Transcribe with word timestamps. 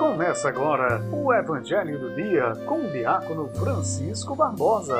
Começa 0.00 0.48
agora 0.48 0.98
o 1.12 1.30
Evangelho 1.30 1.98
do 1.98 2.14
Dia 2.14 2.52
com 2.66 2.86
o 2.86 2.90
diácono 2.90 3.48
Francisco 3.50 4.34
Barbosa. 4.34 4.96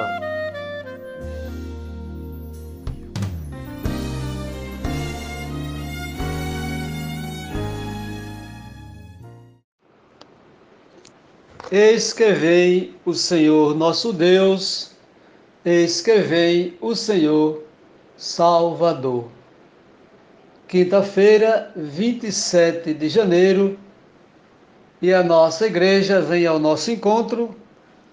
Escrevei 11.73 12.95
o 13.07 13.15
Senhor 13.15 13.75
nosso 13.75 14.13
Deus, 14.13 14.95
escrevei 15.65 16.77
o 16.81 16.95
Senhor 16.95 17.63
Salvador. 18.19 19.40
Quinta-feira, 20.71 21.73
27 21.75 22.95
de 22.95 23.09
janeiro, 23.09 23.77
e 25.03 25.13
a 25.13 25.21
nossa 25.21 25.67
igreja 25.67 26.21
vem 26.21 26.47
ao 26.47 26.61
nosso 26.61 26.93
encontro, 26.93 27.57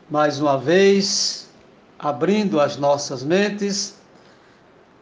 mais 0.09 0.39
uma 0.39 0.57
vez, 0.57 1.51
abrindo 1.99 2.59
as 2.59 2.75
nossas 2.75 3.23
mentes 3.23 3.99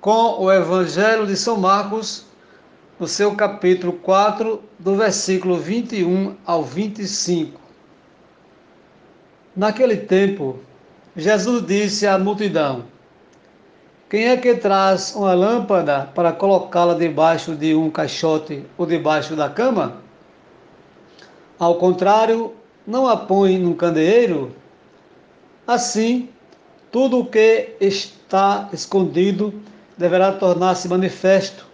com 0.02 0.44
o 0.44 0.52
Evangelho 0.52 1.26
de 1.26 1.38
São 1.38 1.56
Marcos, 1.56 2.26
no 3.00 3.08
seu 3.08 3.34
capítulo 3.36 3.94
4, 3.94 4.62
do 4.78 4.98
versículo 4.98 5.58
21 5.58 6.36
ao 6.46 6.62
25. 6.62 7.58
Naquele 9.56 9.96
tempo, 9.96 10.60
Jesus 11.16 11.66
disse 11.66 12.06
à 12.06 12.20
multidão: 12.20 12.84
Quem 14.16 14.30
é 14.30 14.38
que 14.38 14.56
traz 14.56 15.14
uma 15.14 15.34
lâmpada 15.34 16.10
para 16.16 16.32
colocá-la 16.32 16.94
debaixo 16.94 17.54
de 17.54 17.76
um 17.76 17.90
caixote 17.92 18.64
ou 18.78 18.86
debaixo 18.86 19.36
da 19.36 19.50
cama? 19.50 19.98
Ao 21.60 21.76
contrário, 21.76 22.54
não 22.88 23.10
a 23.10 23.18
põe 23.18 23.58
num 23.58 23.74
candeeiro? 23.74 24.56
Assim, 25.68 26.30
tudo 26.90 27.20
o 27.20 27.26
que 27.26 27.76
está 27.82 28.70
escondido 28.72 29.54
deverá 29.98 30.32
tornar-se 30.32 30.88
manifesto, 30.88 31.68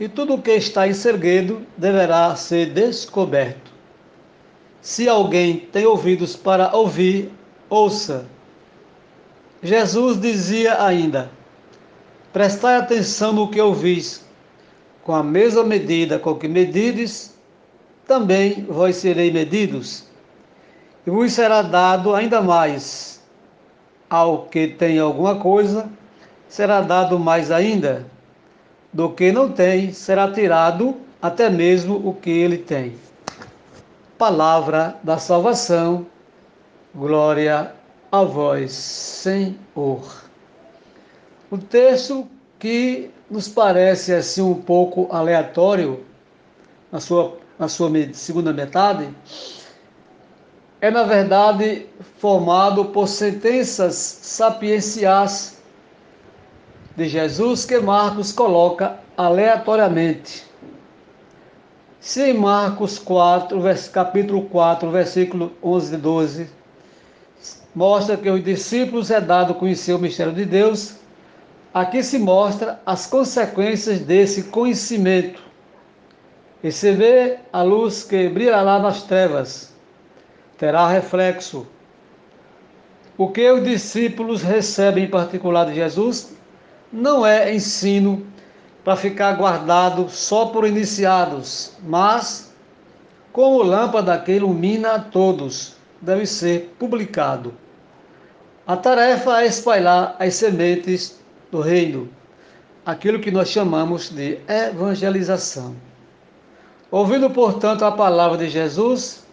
e 0.00 0.08
tudo 0.08 0.34
o 0.34 0.42
que 0.42 0.50
está 0.50 0.88
em 0.88 0.92
segredo 0.92 1.64
deverá 1.76 2.34
ser 2.34 2.72
descoberto. 2.72 3.70
Se 4.80 5.08
alguém 5.08 5.58
tem 5.58 5.86
ouvidos 5.86 6.34
para 6.34 6.74
ouvir, 6.74 7.30
ouça. 7.70 8.26
Jesus 9.62 10.20
dizia 10.20 10.84
ainda: 10.84 11.30
Prestai 12.34 12.76
atenção 12.76 13.32
no 13.32 13.50
que 13.50 13.58
ouvis. 13.58 14.22
Com 15.02 15.14
a 15.14 15.22
mesma 15.22 15.64
medida 15.64 16.18
com 16.18 16.34
que 16.34 16.46
medides, 16.46 17.34
também 18.06 18.66
vós 18.68 18.96
sereis 18.96 19.32
medidos. 19.32 20.04
E 21.06 21.10
vos 21.10 21.32
será 21.32 21.62
dado 21.62 22.14
ainda 22.14 22.42
mais. 22.42 23.22
Ao 24.10 24.42
que 24.42 24.68
tem 24.68 24.98
alguma 24.98 25.36
coisa, 25.36 25.88
será 26.46 26.82
dado 26.82 27.18
mais 27.18 27.50
ainda. 27.50 28.04
Do 28.92 29.08
que 29.08 29.32
não 29.32 29.50
tem, 29.50 29.94
será 29.94 30.30
tirado 30.30 30.94
até 31.22 31.48
mesmo 31.48 32.06
o 32.06 32.12
que 32.12 32.30
ele 32.30 32.58
tem 32.58 32.94
palavra 34.18 34.96
da 35.02 35.18
salvação. 35.18 36.06
Glória 36.94 37.74
a 38.10 38.22
vós, 38.22 38.72
Senhor. 38.72 40.23
O 41.54 41.58
texto 41.58 42.26
que 42.58 43.12
nos 43.30 43.46
parece 43.46 44.12
assim 44.12 44.42
um 44.42 44.60
pouco 44.60 45.06
aleatório 45.12 46.04
na 46.90 46.98
sua, 46.98 47.38
na 47.56 47.68
sua 47.68 47.88
segunda 48.12 48.52
metade 48.52 49.08
é 50.80 50.90
na 50.90 51.04
verdade 51.04 51.86
formado 52.18 52.86
por 52.86 53.06
sentenças 53.06 53.94
sapienciais 53.94 55.62
de 56.96 57.06
Jesus 57.06 57.64
que 57.64 57.78
Marcos 57.78 58.32
coloca 58.32 58.98
aleatoriamente. 59.16 60.44
Se 62.00 62.30
em 62.30 62.34
Marcos 62.34 62.98
4, 62.98 63.60
capítulo 63.92 64.42
4, 64.46 64.90
versículo 64.90 65.52
11 65.62 65.94
e 65.94 65.98
12, 65.98 66.50
mostra 67.72 68.16
que 68.16 68.28
os 68.28 68.42
discípulos 68.42 69.12
é 69.12 69.20
dado 69.20 69.54
conhecer 69.54 69.92
o 69.92 70.00
mistério 70.00 70.32
de 70.32 70.44
Deus, 70.44 71.03
aqui 71.74 72.04
se 72.04 72.20
mostra 72.20 72.80
as 72.86 73.04
consequências 73.04 73.98
desse 73.98 74.44
conhecimento. 74.44 75.42
Receber 76.62 77.40
a 77.52 77.62
luz 77.62 78.04
que 78.04 78.28
brilhará 78.28 78.78
nas 78.78 79.02
trevas, 79.02 79.74
terá 80.56 80.86
reflexo. 80.88 81.66
O 83.18 83.28
que 83.28 83.50
os 83.50 83.64
discípulos 83.64 84.42
recebem 84.42 85.04
em 85.04 85.10
particular 85.10 85.66
de 85.66 85.74
Jesus 85.74 86.34
não 86.92 87.26
é 87.26 87.52
ensino 87.52 88.24
para 88.84 88.96
ficar 88.96 89.32
guardado 89.32 90.08
só 90.08 90.46
por 90.46 90.66
iniciados, 90.66 91.72
mas 91.82 92.54
como 93.32 93.62
lâmpada 93.62 94.16
que 94.18 94.32
ilumina 94.32 94.92
a 94.92 95.00
todos, 95.00 95.74
deve 96.00 96.24
ser 96.24 96.74
publicado. 96.78 97.52
A 98.66 98.76
tarefa 98.76 99.42
é 99.42 99.46
espalhar 99.46 100.16
as 100.18 100.34
sementes 100.34 101.23
do 101.54 101.60
reino, 101.60 102.08
aquilo 102.84 103.20
que 103.20 103.30
nós 103.30 103.48
chamamos 103.48 104.10
de 104.10 104.40
evangelização. 104.48 105.76
Ouvindo, 106.90 107.30
portanto, 107.30 107.84
a 107.84 107.92
palavra 107.92 108.36
de 108.38 108.48
Jesus, 108.48 109.24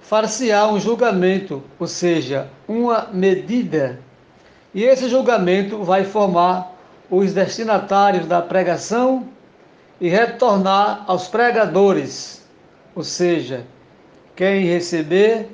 far-se-á 0.00 0.68
um 0.68 0.78
julgamento, 0.78 1.60
ou 1.76 1.88
seja, 1.88 2.48
uma 2.68 3.08
medida, 3.12 3.98
e 4.72 4.84
esse 4.84 5.08
julgamento 5.08 5.82
vai 5.82 6.04
formar 6.04 6.72
os 7.10 7.32
destinatários 7.32 8.26
da 8.26 8.40
pregação 8.40 9.28
e 10.00 10.08
retornar 10.08 11.02
aos 11.08 11.26
pregadores, 11.26 12.46
ou 12.94 13.02
seja, 13.02 13.66
quem 14.36 14.66
receber, 14.66 15.48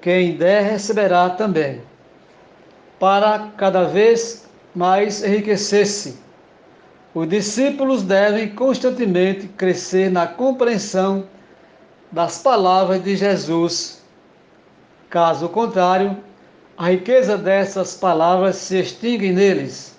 quem 0.00 0.36
der, 0.38 0.62
receberá 0.62 1.28
também, 1.28 1.82
para 2.98 3.50
cada 3.58 3.84
vez 3.84 4.47
mais 4.78 5.24
enriquecer-se. 5.24 6.16
Os 7.12 7.28
discípulos 7.28 8.04
devem 8.04 8.50
constantemente 8.50 9.48
crescer 9.48 10.08
na 10.08 10.24
compreensão 10.24 11.26
das 12.12 12.38
palavras 12.38 13.02
de 13.02 13.16
Jesus. 13.16 14.00
Caso 15.10 15.48
contrário, 15.48 16.16
a 16.76 16.90
riqueza 16.90 17.36
dessas 17.36 17.96
palavras 17.96 18.54
se 18.54 18.78
extingue 18.78 19.32
neles 19.32 19.98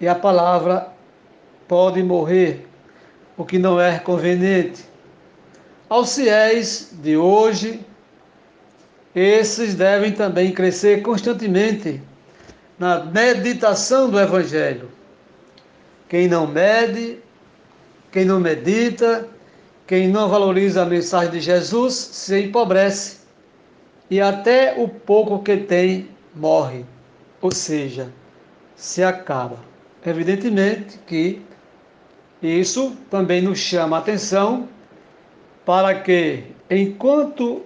e 0.00 0.08
a 0.08 0.14
palavra 0.16 0.88
pode 1.68 2.02
morrer, 2.02 2.66
o 3.36 3.44
que 3.44 3.60
não 3.60 3.80
é 3.80 4.00
conveniente. 4.00 4.84
Aos 5.88 6.16
fiéis 6.16 6.92
de 7.00 7.16
hoje, 7.16 7.78
esses 9.14 9.76
devem 9.76 10.10
também 10.10 10.50
crescer 10.50 11.02
constantemente 11.02 12.02
na 12.80 13.04
meditação 13.04 14.08
do 14.08 14.18
Evangelho. 14.18 14.90
Quem 16.08 16.26
não 16.26 16.46
mede, 16.46 17.18
quem 18.10 18.24
não 18.24 18.40
medita, 18.40 19.28
quem 19.86 20.08
não 20.08 20.30
valoriza 20.30 20.80
a 20.80 20.86
mensagem 20.86 21.30
de 21.30 21.40
Jesus 21.40 21.92
se 21.94 22.40
empobrece 22.40 23.18
e 24.08 24.18
até 24.18 24.74
o 24.78 24.88
pouco 24.88 25.42
que 25.42 25.58
tem 25.58 26.08
morre, 26.34 26.86
ou 27.42 27.52
seja, 27.52 28.10
se 28.74 29.04
acaba. 29.04 29.58
Evidentemente 30.04 30.98
que 31.06 31.42
isso 32.42 32.96
também 33.10 33.42
nos 33.42 33.58
chama 33.58 33.98
a 33.98 34.00
atenção 34.00 34.66
para 35.66 35.94
que, 35.96 36.44
enquanto 36.70 37.62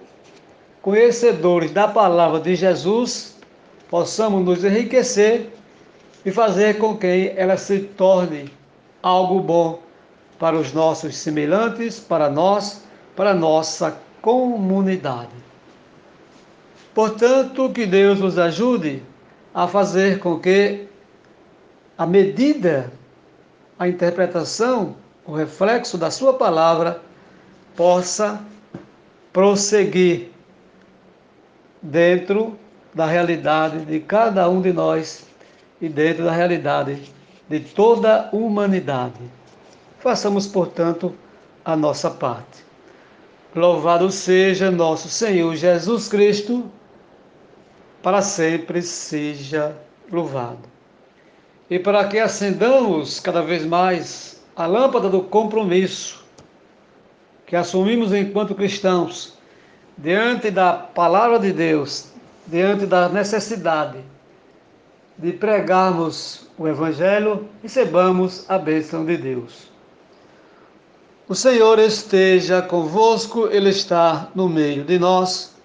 conhecedores 0.81 1.71
da 1.71 1.87
palavra 1.87 2.41
de 2.41 2.53
Jesus, 2.53 3.34
possamos 3.89 4.43
nos 4.43 4.63
enriquecer 4.63 5.49
e 6.25 6.31
fazer 6.31 6.77
com 6.77 6.97
que 6.97 7.33
ela 7.35 7.57
se 7.57 7.79
torne 7.79 8.51
algo 9.01 9.39
bom 9.39 9.79
para 10.39 10.55
os 10.55 10.73
nossos 10.73 11.15
semelhantes, 11.17 11.99
para 11.99 12.29
nós, 12.29 12.83
para 13.15 13.33
nossa 13.33 13.97
comunidade. 14.21 15.29
Portanto, 16.93 17.69
que 17.71 17.85
Deus 17.85 18.19
nos 18.19 18.39
ajude 18.39 19.03
a 19.53 19.67
fazer 19.67 20.19
com 20.19 20.39
que 20.39 20.87
a 21.97 22.05
medida, 22.05 22.91
a 23.77 23.87
interpretação, 23.87 24.95
o 25.25 25.33
reflexo 25.33 25.97
da 25.97 26.09
Sua 26.09 26.33
palavra 26.33 27.01
possa 27.75 28.41
prosseguir 29.31 30.29
dentro 31.81 32.57
da 32.95 33.05
realidade 33.05 33.83
de 33.83 33.99
cada 33.99 34.49
um 34.49 34.61
de 34.61 34.71
nós 34.71 35.27
e 35.81 35.89
dentro 35.89 36.23
da 36.23 36.31
realidade 36.31 37.13
de 37.49 37.59
toda 37.59 38.29
a 38.31 38.35
humanidade. 38.35 39.19
Façamos, 39.99 40.47
portanto, 40.47 41.13
a 41.63 41.75
nossa 41.75 42.09
parte. 42.09 42.63
Louvado 43.53 44.09
seja 44.11 44.71
nosso 44.71 45.09
Senhor 45.09 45.53
Jesus 45.55 46.07
Cristo, 46.07 46.65
para 48.01 48.21
sempre 48.21 48.81
seja 48.81 49.75
louvado. 50.11 50.59
E 51.69 51.77
para 51.77 52.07
que 52.07 52.17
acendamos 52.19 53.19
cada 53.19 53.41
vez 53.41 53.65
mais 53.65 54.41
a 54.55 54.65
lâmpada 54.65 55.09
do 55.09 55.21
compromisso 55.21 56.23
que 57.45 57.55
assumimos 57.55 58.13
enquanto 58.13 58.55
cristãos, 58.55 59.37
diante 59.97 60.49
da 60.49 60.73
palavra 60.73 61.39
de 61.39 61.51
Deus, 61.51 62.14
diante 62.47 62.85
da 62.85 63.09
necessidade 63.09 63.99
de 65.17 65.31
pregarmos 65.31 66.47
o 66.57 66.67
Evangelho, 66.67 67.47
recebamos 67.61 68.45
a 68.49 68.57
bênção 68.57 69.05
de 69.05 69.17
Deus. 69.17 69.67
O 71.27 71.33
Senhor 71.33 71.79
esteja 71.79 72.61
convosco, 72.61 73.47
Ele 73.47 73.69
está 73.69 74.29
no 74.35 74.47
meio 74.47 74.83
de 74.83 74.99
nós. 74.99 75.55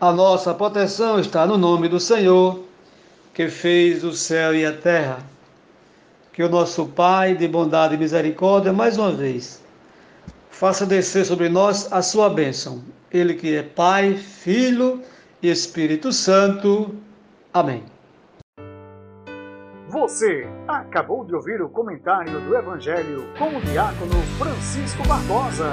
A 0.00 0.10
nossa 0.10 0.52
proteção 0.54 1.20
está 1.20 1.46
no 1.46 1.56
nome 1.56 1.88
do 1.88 2.00
Senhor, 2.00 2.64
que 3.32 3.48
fez 3.48 4.02
o 4.02 4.12
céu 4.12 4.54
e 4.54 4.66
a 4.66 4.72
terra. 4.72 5.18
Que 6.32 6.42
o 6.42 6.48
nosso 6.48 6.86
Pai, 6.86 7.34
de 7.34 7.46
bondade 7.46 7.94
e 7.94 7.98
misericórdia, 7.98 8.72
mais 8.72 8.98
uma 8.98 9.12
vez, 9.12 9.62
faça 10.50 10.84
descer 10.84 11.24
sobre 11.24 11.48
nós 11.48 11.92
a 11.92 12.02
sua 12.02 12.28
bênção. 12.28 12.82
Ele 13.12 13.34
que 13.34 13.54
é 13.54 13.62
Pai, 13.62 14.14
Filho 14.14 15.00
e 15.00 15.17
Espírito 15.42 16.12
Santo. 16.12 16.94
Amém. 17.52 17.84
Você 19.88 20.46
acabou 20.66 21.24
de 21.24 21.34
ouvir 21.34 21.62
o 21.62 21.68
comentário 21.68 22.40
do 22.40 22.54
Evangelho 22.54 23.24
com 23.38 23.56
o 23.56 23.60
diácono 23.62 24.20
Francisco 24.38 25.02
Barbosa. 25.06 25.70